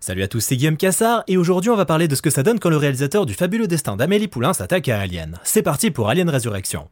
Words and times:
Salut 0.00 0.22
à 0.22 0.28
tous, 0.28 0.38
c'est 0.40 0.56
Guillaume 0.56 0.76
Cassard 0.76 1.24
et 1.26 1.36
aujourd'hui 1.36 1.70
on 1.70 1.76
va 1.76 1.84
parler 1.84 2.06
de 2.06 2.14
ce 2.14 2.22
que 2.22 2.30
ça 2.30 2.44
donne 2.44 2.60
quand 2.60 2.70
le 2.70 2.76
réalisateur 2.76 3.26
du 3.26 3.34
fabuleux 3.34 3.66
destin 3.66 3.96
d'Amélie 3.96 4.28
Poulain 4.28 4.52
s'attaque 4.52 4.88
à 4.88 5.00
Alien. 5.00 5.40
C'est 5.42 5.62
parti 5.62 5.90
pour 5.90 6.08
Alien 6.08 6.30
Résurrection. 6.30 6.88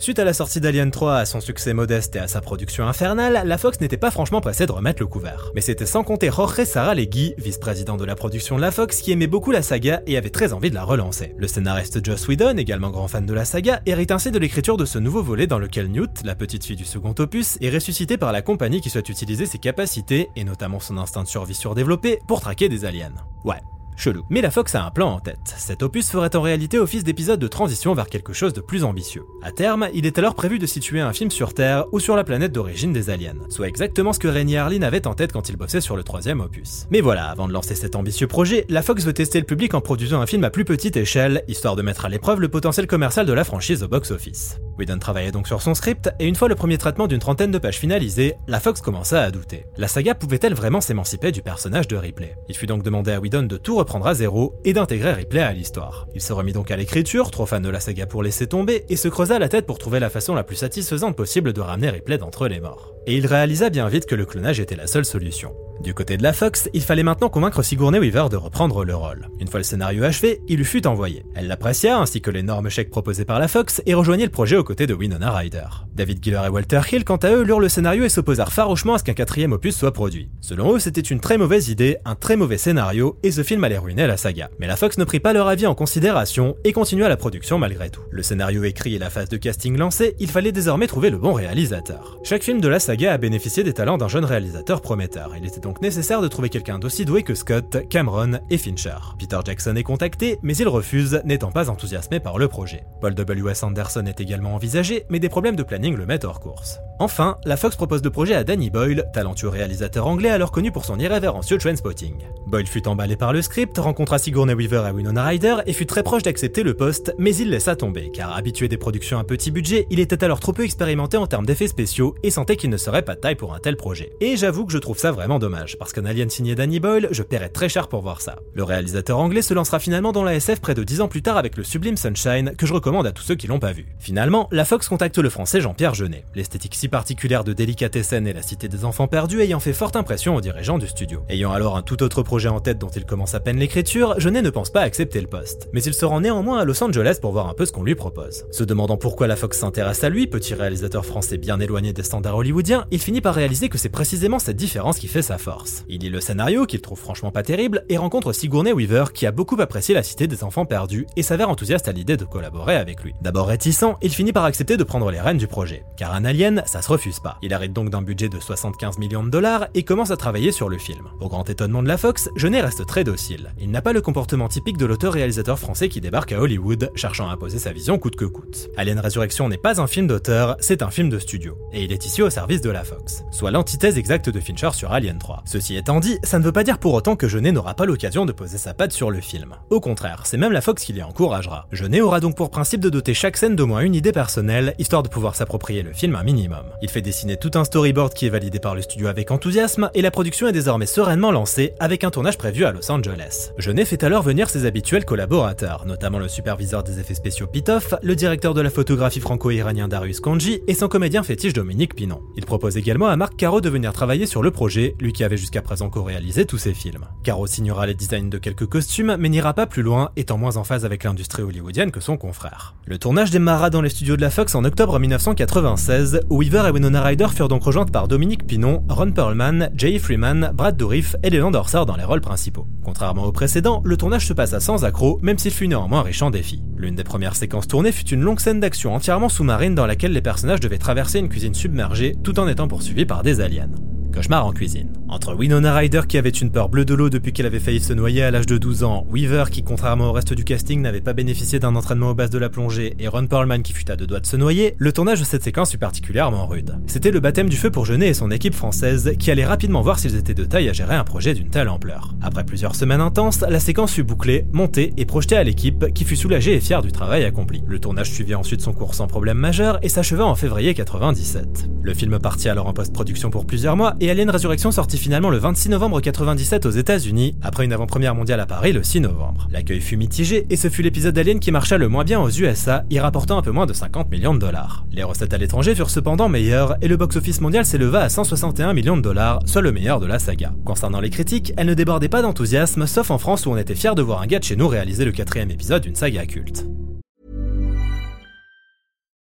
Suite 0.00 0.20
à 0.20 0.24
la 0.24 0.32
sortie 0.32 0.60
d'Alien 0.60 0.92
3, 0.92 1.16
à 1.16 1.26
son 1.26 1.40
succès 1.40 1.74
modeste 1.74 2.14
et 2.14 2.20
à 2.20 2.28
sa 2.28 2.40
production 2.40 2.86
infernale, 2.86 3.42
la 3.44 3.58
Fox 3.58 3.80
n'était 3.80 3.96
pas 3.96 4.12
franchement 4.12 4.40
pressée 4.40 4.64
de 4.64 4.70
remettre 4.70 5.02
le 5.02 5.08
couvert. 5.08 5.50
Mais 5.56 5.60
c'était 5.60 5.86
sans 5.86 6.04
compter 6.04 6.30
Jorge 6.30 6.62
Saralegui, 6.62 7.34
vice-président 7.36 7.96
de 7.96 8.04
la 8.04 8.14
production 8.14 8.54
de 8.54 8.60
la 8.60 8.70
Fox, 8.70 9.00
qui 9.00 9.10
aimait 9.10 9.26
beaucoup 9.26 9.50
la 9.50 9.60
saga 9.60 10.00
et 10.06 10.16
avait 10.16 10.30
très 10.30 10.52
envie 10.52 10.70
de 10.70 10.76
la 10.76 10.84
relancer. 10.84 11.34
Le 11.36 11.48
scénariste 11.48 12.04
Joss 12.04 12.28
Whedon, 12.28 12.58
également 12.58 12.90
grand 12.90 13.08
fan 13.08 13.26
de 13.26 13.34
la 13.34 13.44
saga, 13.44 13.80
hérite 13.86 14.12
ainsi 14.12 14.30
de 14.30 14.38
l'écriture 14.38 14.76
de 14.76 14.84
ce 14.84 15.00
nouveau 15.00 15.22
volet 15.22 15.48
dans 15.48 15.58
lequel 15.58 15.88
Newt, 15.88 16.22
la 16.24 16.36
petite 16.36 16.64
fille 16.64 16.76
du 16.76 16.84
second 16.84 17.14
opus, 17.18 17.58
est 17.60 17.70
ressuscitée 17.70 18.18
par 18.18 18.30
la 18.30 18.40
compagnie 18.40 18.80
qui 18.80 18.90
souhaite 18.90 19.08
utiliser 19.08 19.46
ses 19.46 19.58
capacités, 19.58 20.30
et 20.36 20.44
notamment 20.44 20.78
son 20.78 20.96
instinct 20.96 21.24
de 21.24 21.28
survie 21.28 21.54
surdéveloppé, 21.54 22.20
pour 22.28 22.40
traquer 22.40 22.68
des 22.68 22.84
aliens. 22.84 23.08
Ouais, 23.44 23.60
Chelou. 23.98 24.24
Mais 24.30 24.40
la 24.40 24.52
Fox 24.52 24.76
a 24.76 24.84
un 24.84 24.90
plan 24.90 25.10
en 25.10 25.18
tête. 25.18 25.54
Cet 25.56 25.82
opus 25.82 26.08
ferait 26.08 26.36
en 26.36 26.40
réalité 26.40 26.78
office 26.78 27.02
d'épisode 27.02 27.40
de 27.40 27.48
transition 27.48 27.94
vers 27.94 28.06
quelque 28.06 28.32
chose 28.32 28.52
de 28.52 28.60
plus 28.60 28.84
ambitieux. 28.84 29.24
À 29.42 29.50
terme, 29.50 29.88
il 29.92 30.06
est 30.06 30.18
alors 30.18 30.36
prévu 30.36 30.60
de 30.60 30.66
situer 30.66 31.00
un 31.00 31.12
film 31.12 31.32
sur 31.32 31.52
Terre 31.52 31.84
ou 31.90 31.98
sur 31.98 32.14
la 32.14 32.22
planète 32.22 32.52
d'origine 32.52 32.92
des 32.92 33.10
aliens, 33.10 33.34
soit 33.48 33.66
exactement 33.66 34.12
ce 34.12 34.20
que 34.20 34.28
Rainy 34.28 34.56
Harlin 34.56 34.82
avait 34.82 35.08
en 35.08 35.14
tête 35.14 35.32
quand 35.32 35.48
il 35.48 35.56
bossait 35.56 35.80
sur 35.80 35.96
le 35.96 36.04
troisième 36.04 36.40
opus. 36.40 36.86
Mais 36.90 37.00
voilà, 37.00 37.28
avant 37.28 37.48
de 37.48 37.52
lancer 37.52 37.74
cet 37.74 37.96
ambitieux 37.96 38.28
projet, 38.28 38.64
la 38.68 38.82
Fox 38.82 39.04
veut 39.04 39.12
tester 39.12 39.40
le 39.40 39.46
public 39.46 39.74
en 39.74 39.80
produisant 39.80 40.20
un 40.20 40.26
film 40.26 40.44
à 40.44 40.50
plus 40.50 40.64
petite 40.64 40.96
échelle, 40.96 41.42
histoire 41.48 41.74
de 41.74 41.82
mettre 41.82 42.04
à 42.04 42.08
l'épreuve 42.08 42.40
le 42.40 42.48
potentiel 42.48 42.86
commercial 42.86 43.26
de 43.26 43.32
la 43.32 43.42
franchise 43.42 43.82
au 43.82 43.88
box-office. 43.88 44.58
Whedon 44.78 45.00
travaillait 45.00 45.32
donc 45.32 45.48
sur 45.48 45.60
son 45.60 45.74
script, 45.74 46.08
et 46.20 46.26
une 46.26 46.36
fois 46.36 46.48
le 46.48 46.54
premier 46.54 46.78
traitement 46.78 47.08
d'une 47.08 47.18
trentaine 47.18 47.50
de 47.50 47.58
pages 47.58 47.78
finalisé, 47.78 48.34
la 48.46 48.60
Fox 48.60 48.80
commença 48.80 49.20
à 49.20 49.32
douter. 49.32 49.66
La 49.76 49.88
saga 49.88 50.14
pouvait-elle 50.14 50.54
vraiment 50.54 50.80
s'émanciper 50.80 51.32
du 51.32 51.42
personnage 51.42 51.88
de 51.88 51.96
Ripley? 51.96 52.36
Il 52.48 52.56
fut 52.56 52.66
donc 52.66 52.84
demandé 52.84 53.10
à 53.10 53.18
Whedon 53.18 53.42
de 53.42 53.56
tout 53.56 53.74
reprendre 53.74 53.87
à 53.96 54.14
zéro 54.14 54.54
et 54.64 54.72
d'intégrer 54.72 55.12
Ripley 55.12 55.40
à 55.40 55.52
l'histoire. 55.52 56.06
Il 56.14 56.20
se 56.20 56.32
remit 56.32 56.52
donc 56.52 56.70
à 56.70 56.76
l'écriture, 56.76 57.30
trop 57.30 57.46
fan 57.46 57.62
de 57.62 57.68
la 57.68 57.80
saga 57.80 58.06
pour 58.06 58.22
laisser 58.22 58.46
tomber, 58.46 58.84
et 58.88 58.96
se 58.96 59.08
creusa 59.08 59.38
la 59.38 59.48
tête 59.48 59.66
pour 59.66 59.78
trouver 59.78 59.98
la 59.98 60.10
façon 60.10 60.34
la 60.34 60.44
plus 60.44 60.56
satisfaisante 60.56 61.16
possible 61.16 61.52
de 61.52 61.60
ramener 61.60 61.90
Ripley 61.90 62.18
d'entre 62.18 62.48
les 62.48 62.60
morts. 62.60 62.94
Et 63.06 63.16
il 63.16 63.26
réalisa 63.26 63.70
bien 63.70 63.88
vite 63.88 64.06
que 64.06 64.14
le 64.14 64.26
clonage 64.26 64.60
était 64.60 64.76
la 64.76 64.86
seule 64.86 65.04
solution. 65.04 65.54
Du 65.82 65.94
côté 65.94 66.16
de 66.16 66.24
la 66.24 66.32
Fox, 66.32 66.68
il 66.74 66.82
fallait 66.82 67.04
maintenant 67.04 67.28
convaincre 67.28 67.62
Sigourney 67.62 68.00
Weaver 68.00 68.26
de 68.30 68.36
reprendre 68.36 68.84
le 68.84 68.96
rôle. 68.96 69.28
Une 69.38 69.46
fois 69.46 69.60
le 69.60 69.64
scénario 69.64 70.02
achevé, 70.02 70.40
il 70.48 70.56
lui 70.56 70.64
fut 70.64 70.86
envoyé. 70.88 71.24
Elle 71.36 71.46
l'apprécia, 71.46 71.98
ainsi 71.98 72.20
que 72.20 72.32
l'énorme 72.32 72.68
chèque 72.68 72.90
proposé 72.90 73.24
par 73.24 73.38
la 73.38 73.46
Fox, 73.46 73.80
et 73.86 73.94
rejoignit 73.94 74.24
le 74.24 74.30
projet 74.30 74.56
aux 74.56 74.64
côtés 74.64 74.88
de 74.88 74.94
Winona 74.94 75.30
Ryder. 75.30 75.66
David 75.94 76.22
Giller 76.22 76.42
et 76.46 76.48
Walter 76.48 76.80
Hill, 76.90 77.04
quant 77.04 77.16
à 77.16 77.30
eux, 77.30 77.42
lurent 77.42 77.60
le 77.60 77.68
scénario 77.68 78.04
et 78.04 78.08
s'opposèrent 78.08 78.52
farouchement 78.52 78.94
à 78.94 78.98
ce 78.98 79.04
qu'un 79.04 79.14
quatrième 79.14 79.52
opus 79.52 79.76
soit 79.76 79.92
produit. 79.92 80.30
Selon 80.40 80.74
eux, 80.74 80.78
c'était 80.80 81.00
une 81.00 81.20
très 81.20 81.38
mauvaise 81.38 81.68
idée, 81.68 81.98
un 82.04 82.16
très 82.16 82.36
mauvais 82.36 82.58
scénario, 82.58 83.16
et 83.22 83.30
ce 83.30 83.44
film 83.44 83.62
allait 83.62 83.78
ruiner 83.78 84.06
la 84.08 84.16
saga. 84.16 84.50
Mais 84.58 84.66
la 84.66 84.76
Fox 84.76 84.98
ne 84.98 85.04
prit 85.04 85.20
pas 85.20 85.32
leur 85.32 85.46
avis 85.46 85.66
en 85.66 85.76
considération 85.76 86.56
et 86.64 86.72
continua 86.72 87.08
la 87.08 87.16
production 87.16 87.58
malgré 87.58 87.88
tout. 87.90 88.02
Le 88.10 88.22
scénario 88.22 88.64
écrit 88.64 88.96
et 88.96 88.98
la 88.98 89.10
phase 89.10 89.28
de 89.28 89.36
casting 89.36 89.76
lancée, 89.76 90.16
il 90.18 90.30
fallait 90.30 90.52
désormais 90.52 90.88
trouver 90.88 91.10
le 91.10 91.18
bon 91.18 91.32
réalisateur. 91.32 92.18
Chaque 92.24 92.42
film 92.42 92.60
de 92.60 92.68
la 92.68 92.80
saga 92.80 93.12
a 93.12 93.18
bénéficié 93.18 93.62
des 93.62 93.72
talents 93.72 93.98
d'un 93.98 94.08
jeune 94.08 94.24
réalisateur 94.24 94.80
prometteur. 94.80 95.34
Nécessaire 95.80 96.20
de 96.20 96.28
trouver 96.28 96.48
quelqu'un 96.48 96.78
d'aussi 96.78 97.04
doué 97.04 97.22
que 97.22 97.34
Scott, 97.34 97.88
Cameron 97.88 98.40
et 98.50 98.58
Fincher. 98.58 98.96
Peter 99.18 99.38
Jackson 99.44 99.76
est 99.76 99.82
contacté, 99.82 100.38
mais 100.42 100.56
il 100.56 100.68
refuse, 100.68 101.20
n'étant 101.24 101.50
pas 101.50 101.70
enthousiasmé 101.70 102.20
par 102.20 102.38
le 102.38 102.48
projet. 102.48 102.84
Paul 103.00 103.14
W.S. 103.14 103.62
Anderson 103.62 104.04
est 104.06 104.20
également 104.20 104.54
envisagé, 104.54 105.04
mais 105.08 105.20
des 105.20 105.28
problèmes 105.28 105.56
de 105.56 105.62
planning 105.62 105.96
le 105.96 106.06
mettent 106.06 106.24
hors 106.24 106.40
course. 106.40 106.80
Enfin, 107.00 107.36
la 107.44 107.56
Fox 107.56 107.76
propose 107.76 108.02
de 108.02 108.08
projet 108.08 108.34
à 108.34 108.42
Danny 108.42 108.70
Boyle, 108.70 109.04
talentueux 109.12 109.48
réalisateur 109.48 110.06
anglais 110.06 110.30
alors 110.30 110.50
connu 110.50 110.72
pour 110.72 110.84
son 110.84 110.98
irrévérencieux 110.98 111.58
trainspotting. 111.58 112.14
Boyle 112.46 112.66
fut 112.66 112.88
emballé 112.88 113.14
par 113.14 113.32
le 113.32 113.40
script, 113.40 113.78
rencontra 113.78 114.18
Sigourney 114.18 114.54
Weaver 114.54 114.84
et 114.88 114.90
Winona 114.90 115.24
Ryder 115.24 115.56
et 115.66 115.72
fut 115.72 115.86
très 115.86 116.02
proche 116.02 116.24
d'accepter 116.24 116.62
le 116.64 116.74
poste, 116.74 117.14
mais 117.18 117.34
il 117.36 117.50
laissa 117.50 117.76
tomber, 117.76 118.10
car 118.12 118.36
habitué 118.36 118.66
des 118.66 118.78
productions 118.78 119.18
à 119.18 119.24
petit 119.24 119.50
budget, 119.50 119.86
il 119.90 120.00
était 120.00 120.24
alors 120.24 120.40
trop 120.40 120.52
peu 120.52 120.64
expérimenté 120.64 121.16
en 121.16 121.26
termes 121.26 121.46
d'effets 121.46 121.68
spéciaux 121.68 122.14
et 122.22 122.30
sentait 122.30 122.56
qu'il 122.56 122.70
ne 122.70 122.76
serait 122.76 123.02
pas 123.02 123.14
de 123.14 123.20
taille 123.20 123.36
pour 123.36 123.54
un 123.54 123.60
tel 123.60 123.76
projet. 123.76 124.12
Et 124.20 124.36
j'avoue 124.36 124.66
que 124.66 124.72
je 124.72 124.78
trouve 124.78 124.98
ça 124.98 125.12
vraiment 125.12 125.38
dommage, 125.38 125.57
parce 125.78 125.92
qu'un 125.92 126.04
Alien 126.04 126.30
signé 126.30 126.54
Danny 126.54 126.80
Boyle, 126.80 127.08
je 127.10 127.22
paierais 127.22 127.48
très 127.48 127.68
cher 127.68 127.88
pour 127.88 128.02
voir 128.02 128.20
ça. 128.20 128.36
Le 128.54 128.64
réalisateur 128.64 129.18
anglais 129.18 129.42
se 129.42 129.54
lancera 129.54 129.78
finalement 129.78 130.12
dans 130.12 130.24
la 130.24 130.34
SF 130.34 130.60
près 130.60 130.74
de 130.74 130.84
10 130.84 131.00
ans 131.00 131.08
plus 131.08 131.22
tard 131.22 131.36
avec 131.36 131.56
le 131.56 131.64
sublime 131.64 131.96
Sunshine, 131.96 132.52
que 132.56 132.66
je 132.66 132.72
recommande 132.72 133.06
à 133.06 133.12
tous 133.12 133.22
ceux 133.22 133.34
qui 133.34 133.46
l'ont 133.46 133.58
pas 133.58 133.72
vu. 133.72 133.86
Finalement, 133.98 134.48
la 134.52 134.64
Fox 134.64 134.88
contacte 134.88 135.18
le 135.18 135.30
français 135.30 135.60
Jean-Pierre 135.60 135.94
Jeunet. 135.94 136.24
L'esthétique 136.34 136.74
si 136.74 136.88
particulière 136.88 137.44
de 137.44 137.52
Delicatessen 137.52 138.26
et 138.26 138.32
la 138.32 138.42
cité 138.42 138.68
des 138.68 138.84
enfants 138.84 139.08
perdus 139.08 139.40
ayant 139.40 139.60
fait 139.60 139.72
forte 139.72 139.96
impression 139.96 140.36
aux 140.36 140.40
dirigeants 140.40 140.78
du 140.78 140.86
studio. 140.86 141.22
Ayant 141.28 141.52
alors 141.52 141.76
un 141.76 141.82
tout 141.82 142.02
autre 142.02 142.22
projet 142.22 142.48
en 142.48 142.60
tête 142.60 142.78
dont 142.78 142.88
il 142.88 143.04
commence 143.04 143.34
à 143.34 143.40
peine 143.40 143.58
l'écriture, 143.58 144.18
Jeunet 144.18 144.42
ne 144.42 144.50
pense 144.50 144.70
pas 144.70 144.82
accepter 144.82 145.20
le 145.20 145.26
poste. 145.26 145.68
Mais 145.72 145.82
il 145.82 145.94
se 145.94 146.04
rend 146.04 146.20
néanmoins 146.20 146.58
à 146.58 146.64
Los 146.64 146.82
Angeles 146.82 147.18
pour 147.20 147.32
voir 147.32 147.48
un 147.48 147.54
peu 147.54 147.66
ce 147.66 147.72
qu'on 147.72 147.82
lui 147.82 147.94
propose. 147.94 148.44
Se 148.50 148.64
demandant 148.64 148.96
pourquoi 148.96 149.26
la 149.26 149.36
Fox 149.36 149.58
s'intéresse 149.58 150.04
à 150.04 150.08
lui, 150.08 150.26
petit 150.26 150.54
réalisateur 150.54 151.04
français 151.04 151.38
bien 151.38 151.60
éloigné 151.60 151.92
des 151.92 152.02
standards 152.02 152.36
hollywoodiens, 152.36 152.86
il 152.90 153.00
finit 153.00 153.20
par 153.20 153.34
réaliser 153.34 153.68
que 153.68 153.78
c'est 153.78 153.88
précisément 153.88 154.38
cette 154.38 154.56
différence 154.56 154.98
qui 154.98 155.08
fait 155.08 155.22
sa 155.22 155.38
force. 155.38 155.47
Il 155.88 156.00
lit 156.00 156.10
le 156.10 156.20
scénario, 156.20 156.66
qu'il 156.66 156.80
trouve 156.80 156.98
franchement 156.98 157.30
pas 157.30 157.42
terrible, 157.42 157.84
et 157.88 157.96
rencontre 157.96 158.32
Sigourney 158.32 158.72
Weaver, 158.72 159.06
qui 159.14 159.26
a 159.26 159.32
beaucoup 159.32 159.60
apprécié 159.60 159.94
la 159.94 160.02
cité 160.02 160.26
des 160.26 160.44
enfants 160.44 160.66
perdus, 160.66 161.06
et 161.16 161.22
s'avère 161.22 161.48
enthousiaste 161.48 161.88
à 161.88 161.92
l'idée 161.92 162.16
de 162.16 162.24
collaborer 162.24 162.76
avec 162.76 163.02
lui. 163.02 163.14
D'abord 163.22 163.48
réticent, 163.48 163.84
il 164.02 164.10
finit 164.10 164.32
par 164.32 164.44
accepter 164.44 164.76
de 164.76 164.84
prendre 164.84 165.10
les 165.10 165.20
rênes 165.20 165.38
du 165.38 165.46
projet. 165.46 165.84
Car 165.96 166.14
un 166.14 166.24
alien, 166.24 166.62
ça 166.66 166.82
se 166.82 166.88
refuse 166.90 167.20
pas. 167.20 167.38
Il 167.42 167.54
arrête 167.54 167.72
donc 167.72 167.90
d'un 167.90 168.02
budget 168.02 168.28
de 168.28 168.40
75 168.40 168.98
millions 168.98 169.24
de 169.24 169.30
dollars 169.30 169.68
et 169.74 169.82
commence 169.82 170.10
à 170.10 170.16
travailler 170.16 170.52
sur 170.52 170.68
le 170.68 170.78
film. 170.78 171.08
Au 171.20 171.28
grand 171.28 171.48
étonnement 171.48 171.82
de 171.82 171.88
la 171.88 171.98
Fox, 171.98 172.28
Jeunet 172.36 172.60
reste 172.60 172.86
très 172.86 173.04
docile. 173.04 173.52
Il 173.60 173.70
n'a 173.70 173.82
pas 173.82 173.92
le 173.92 174.00
comportement 174.00 174.48
typique 174.48 174.76
de 174.76 174.86
l'auteur-réalisateur 174.86 175.58
français 175.58 175.88
qui 175.88 176.00
débarque 176.00 176.32
à 176.32 176.40
Hollywood, 176.40 176.90
cherchant 176.94 177.28
à 177.28 177.32
imposer 177.32 177.58
sa 177.58 177.72
vision 177.72 177.98
coûte 177.98 178.16
que 178.16 178.24
coûte. 178.24 178.68
Alien 178.76 179.00
Résurrection 179.00 179.48
n'est 179.48 179.56
pas 179.56 179.80
un 179.80 179.86
film 179.86 180.06
d'auteur, 180.06 180.56
c'est 180.60 180.82
un 180.82 180.90
film 180.90 181.08
de 181.08 181.18
studio. 181.18 181.56
Et 181.72 181.84
il 181.84 181.92
est 181.92 182.04
ici 182.04 182.22
au 182.22 182.30
service 182.30 182.60
de 182.60 182.70
la 182.70 182.84
Fox. 182.84 183.22
Soit 183.30 183.50
l'antithèse 183.50 183.98
exacte 183.98 184.30
de 184.30 184.40
Fincher 184.40 184.70
sur 184.72 184.92
Alien 184.92 185.18
3. 185.18 185.37
3. 185.38 185.42
Ceci 185.46 185.76
étant 185.76 186.00
dit, 186.00 186.18
ça 186.22 186.38
ne 186.38 186.44
veut 186.44 186.52
pas 186.52 186.64
dire 186.64 186.78
pour 186.78 186.94
autant 186.94 187.16
que 187.16 187.28
Jeunet 187.28 187.52
n'aura 187.52 187.74
pas 187.74 187.86
l'occasion 187.86 188.26
de 188.26 188.32
poser 188.32 188.58
sa 188.58 188.74
patte 188.74 188.92
sur 188.92 189.10
le 189.10 189.20
film. 189.20 189.54
Au 189.70 189.80
contraire, 189.80 190.22
c'est 190.24 190.36
même 190.36 190.52
la 190.52 190.60
Fox 190.60 190.84
qui 190.84 190.92
l'y 190.92 191.02
encouragera. 191.02 191.66
Jeunet 191.72 192.00
aura 192.00 192.20
donc 192.20 192.36
pour 192.36 192.50
principe 192.50 192.80
de 192.80 192.90
doter 192.90 193.14
chaque 193.14 193.36
scène 193.36 193.56
d'au 193.56 193.66
moins 193.66 193.80
une 193.80 193.94
idée 193.94 194.12
personnelle, 194.12 194.74
histoire 194.78 195.02
de 195.02 195.08
pouvoir 195.08 195.34
s'approprier 195.34 195.82
le 195.82 195.92
film 195.92 196.14
un 196.14 196.22
minimum. 196.22 196.64
Il 196.82 196.90
fait 196.90 197.02
dessiner 197.02 197.36
tout 197.36 197.50
un 197.54 197.64
storyboard 197.64 198.14
qui 198.14 198.26
est 198.26 198.30
validé 198.30 198.58
par 198.58 198.74
le 198.74 198.82
studio 198.82 199.08
avec 199.08 199.30
enthousiasme, 199.30 199.90
et 199.94 200.02
la 200.02 200.10
production 200.10 200.48
est 200.48 200.52
désormais 200.52 200.86
sereinement 200.86 201.30
lancée 201.30 201.74
avec 201.80 202.04
un 202.04 202.10
tournage 202.10 202.38
prévu 202.38 202.64
à 202.64 202.72
Los 202.72 202.90
Angeles. 202.90 203.50
Jeunet 203.58 203.84
fait 203.84 204.04
alors 204.04 204.22
venir 204.22 204.50
ses 204.50 204.66
habituels 204.66 205.04
collaborateurs, 205.04 205.84
notamment 205.86 206.18
le 206.18 206.28
superviseur 206.28 206.82
des 206.82 207.00
effets 207.00 207.14
spéciaux 207.14 207.46
Pitoff, 207.46 207.94
le 208.02 208.16
directeur 208.16 208.54
de 208.54 208.60
la 208.60 208.70
photographie 208.70 209.20
franco-iranien 209.20 209.88
Darius 209.88 210.20
Kanji 210.20 210.60
et 210.66 210.74
son 210.74 210.88
comédien 210.88 211.22
fétiche 211.22 211.52
Dominique 211.52 211.94
Pinon. 211.94 212.22
Il 212.36 212.44
propose 212.44 212.76
également 212.76 213.06
à 213.06 213.16
Marc 213.16 213.36
Caro 213.36 213.60
de 213.60 213.68
venir 213.68 213.92
travailler 213.92 214.26
sur 214.26 214.42
le 214.42 214.50
projet, 214.50 214.94
lui 215.00 215.12
avait 215.28 215.36
jusqu'à 215.36 215.60
présent 215.60 215.90
co-réalisé 215.90 216.46
tous 216.46 216.56
ses 216.56 216.72
films. 216.72 217.04
Caro 217.22 217.46
signera 217.46 217.86
les 217.86 217.94
designs 217.94 218.30
de 218.30 218.38
quelques 218.38 218.64
costumes, 218.64 219.16
mais 219.18 219.28
n'ira 219.28 219.52
pas 219.52 219.66
plus 219.66 219.82
loin, 219.82 220.10
étant 220.16 220.38
moins 220.38 220.56
en 220.56 220.64
phase 220.64 220.86
avec 220.86 221.04
l'industrie 221.04 221.42
hollywoodienne 221.42 221.90
que 221.90 222.00
son 222.00 222.16
confrère. 222.16 222.74
Le 222.86 222.98
tournage 222.98 223.30
démarra 223.30 223.68
dans 223.68 223.82
les 223.82 223.90
studios 223.90 224.16
de 224.16 224.22
la 224.22 224.30
Fox 224.30 224.54
en 224.54 224.64
octobre 224.64 224.98
1996, 224.98 226.22
où 226.30 226.38
Weaver 226.38 226.68
et 226.68 226.70
Winona 226.70 227.02
Ryder 227.02 227.28
furent 227.28 227.48
donc 227.48 227.62
rejointes 227.62 227.92
par 227.92 228.08
Dominique 228.08 228.46
Pinon, 228.46 228.82
Ron 228.88 229.12
Perlman, 229.12 229.68
Jay 229.74 229.98
Freeman, 229.98 230.50
Brad 230.54 230.78
Dourif 230.78 231.14
et 231.22 231.28
Leland 231.28 231.52
Orser 231.52 231.84
dans 231.86 231.96
les 231.96 232.04
rôles 232.04 232.22
principaux. 232.22 232.66
Contrairement 232.82 233.24
au 233.24 233.32
précédent, 233.32 233.82
le 233.84 233.98
tournage 233.98 234.26
se 234.26 234.32
passa 234.32 234.60
sans 234.60 234.86
accroc, 234.86 235.18
même 235.20 235.36
s'il 235.36 235.52
fut 235.52 235.68
néanmoins 235.68 236.00
riche 236.00 236.22
en 236.22 236.30
défis. 236.30 236.62
L'une 236.78 236.94
des 236.94 237.04
premières 237.04 237.36
séquences 237.36 237.68
tournées 237.68 237.92
fut 237.92 238.08
une 238.08 238.22
longue 238.22 238.40
scène 238.40 238.60
d'action 238.60 238.94
entièrement 238.94 239.28
sous-marine 239.28 239.74
dans 239.74 239.86
laquelle 239.86 240.12
les 240.12 240.22
personnages 240.22 240.60
devaient 240.60 240.78
traverser 240.78 241.18
une 241.18 241.28
cuisine 241.28 241.54
submergée 241.54 242.16
tout 242.24 242.40
en 242.40 242.48
étant 242.48 242.66
poursuivis 242.66 243.04
par 243.04 243.22
des 243.22 243.42
aliens. 243.42 243.68
Cauchemar 244.18 244.46
en 244.46 244.52
cuisine. 244.52 244.88
Entre 245.08 245.32
Winona 245.32 245.76
Ryder 245.76 246.00
qui 246.08 246.18
avait 246.18 246.28
une 246.28 246.50
peur 246.50 246.68
bleue 246.68 246.84
de 246.84 246.92
l'eau 246.92 247.08
depuis 247.08 247.32
qu'elle 247.32 247.46
avait 247.46 247.60
failli 247.60 247.78
se 247.78 247.92
noyer 247.92 248.24
à 248.24 248.32
l'âge 248.32 248.46
de 248.46 248.58
12 248.58 248.82
ans, 248.82 249.06
Weaver 249.12 249.44
qui 249.48 249.62
contrairement 249.62 250.08
au 250.08 250.12
reste 250.12 250.32
du 250.32 250.42
casting 250.42 250.82
n'avait 250.82 251.00
pas 251.00 251.12
bénéficié 251.12 251.60
d'un 251.60 251.76
entraînement 251.76 252.10
aux 252.10 252.14
bases 252.14 252.30
de 252.30 252.38
la 252.38 252.48
plongée 252.48 252.96
et 252.98 253.06
Ron 253.06 253.28
Perlman 253.28 253.62
qui 253.62 253.72
fut 253.72 253.88
à 253.92 253.94
deux 253.94 254.08
doigts 254.08 254.18
de 254.18 254.26
se 254.26 254.36
noyer, 254.36 254.74
le 254.76 254.92
tournage 254.92 255.20
de 255.20 255.24
cette 255.24 255.44
séquence 255.44 255.70
fut 255.70 255.78
particulièrement 255.78 256.48
rude. 256.48 256.80
C'était 256.88 257.12
le 257.12 257.20
baptême 257.20 257.48
du 257.48 257.56
feu 257.56 257.70
pour 257.70 257.86
Jeunet 257.86 258.08
et 258.08 258.14
son 258.14 258.32
équipe 258.32 258.54
française 258.54 259.12
qui 259.20 259.30
allait 259.30 259.46
rapidement 259.46 259.82
voir 259.82 260.00
s'ils 260.00 260.16
étaient 260.16 260.34
de 260.34 260.44
taille 260.44 260.68
à 260.68 260.72
gérer 260.72 260.96
un 260.96 261.04
projet 261.04 261.32
d'une 261.32 261.50
telle 261.50 261.68
ampleur. 261.68 262.12
Après 262.20 262.42
plusieurs 262.42 262.74
semaines 262.74 263.00
intenses, 263.00 263.42
la 263.48 263.60
séquence 263.60 263.92
fut 263.92 264.02
bouclée, 264.02 264.46
montée 264.52 264.94
et 264.96 265.06
projetée 265.06 265.36
à 265.36 265.44
l'équipe 265.44 265.94
qui 265.94 266.04
fut 266.04 266.16
soulagée 266.16 266.54
et 266.54 266.60
fière 266.60 266.82
du 266.82 266.90
travail 266.90 267.22
accompli. 267.24 267.62
Le 267.68 267.78
tournage 267.78 268.10
suivit 268.10 268.34
ensuite 268.34 268.62
son 268.62 268.72
cours 268.72 268.96
sans 268.96 269.06
problème 269.06 269.38
majeur 269.38 269.78
et 269.82 269.88
s'acheva 269.88 270.26
en 270.26 270.34
février 270.34 270.74
97. 270.74 271.68
Le 271.82 271.94
film 271.94 272.18
partit 272.18 272.48
alors 272.48 272.66
en 272.66 272.72
post-production 272.72 273.30
pour 273.30 273.46
plusieurs 273.46 273.76
mois 273.76 273.94
et 274.00 274.07
Alien 274.10 274.30
Resurrection 274.30 274.70
sortit 274.70 274.98
finalement 274.98 275.30
le 275.30 275.38
26 275.38 275.68
novembre 275.68 276.00
97 276.00 276.66
aux 276.66 276.70
États-Unis, 276.70 277.36
après 277.42 277.64
une 277.64 277.72
avant-première 277.72 278.14
mondiale 278.14 278.40
à 278.40 278.46
Paris 278.46 278.72
le 278.72 278.82
6 278.82 279.00
novembre. 279.00 279.48
L'accueil 279.50 279.80
fut 279.80 279.96
mitigé 279.96 280.46
et 280.50 280.56
ce 280.56 280.68
fut 280.68 280.82
l'épisode 280.82 281.14
d'Alien 281.14 281.40
qui 281.40 281.50
marcha 281.50 281.78
le 281.78 281.88
moins 281.88 282.04
bien 282.04 282.20
aux 282.20 282.30
USA, 282.30 282.84
y 282.90 282.98
rapportant 282.98 283.38
un 283.38 283.42
peu 283.42 283.50
moins 283.50 283.66
de 283.66 283.72
50 283.72 284.10
millions 284.10 284.34
de 284.34 284.38
dollars. 284.38 284.84
Les 284.92 285.02
recettes 285.02 285.34
à 285.34 285.38
l'étranger 285.38 285.74
furent 285.74 285.90
cependant 285.90 286.28
meilleures 286.28 286.76
et 286.80 286.88
le 286.88 286.96
box-office 286.96 287.40
mondial 287.40 287.66
s'éleva 287.66 288.00
à 288.00 288.08
161 288.08 288.72
millions 288.72 288.96
de 288.96 289.02
dollars, 289.02 289.40
soit 289.46 289.62
le 289.62 289.72
meilleur 289.72 290.00
de 290.00 290.06
la 290.06 290.18
saga. 290.18 290.52
Concernant 290.64 291.00
les 291.00 291.10
critiques, 291.10 291.52
elles 291.56 291.66
ne 291.66 291.74
débordaient 291.74 292.08
pas 292.08 292.22
d'enthousiasme, 292.22 292.86
sauf 292.86 293.10
en 293.10 293.18
France 293.18 293.46
où 293.46 293.50
on 293.50 293.56
était 293.56 293.74
fiers 293.74 293.94
de 293.94 294.02
voir 294.02 294.22
un 294.22 294.26
gars 294.26 294.38
de 294.38 294.44
chez 294.44 294.56
nous 294.56 294.68
réaliser 294.68 295.04
le 295.04 295.12
quatrième 295.12 295.50
épisode 295.50 295.82
d'une 295.82 295.94
saga 295.94 296.26
culte. 296.26 296.64